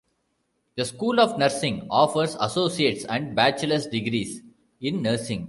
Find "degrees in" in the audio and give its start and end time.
3.85-5.03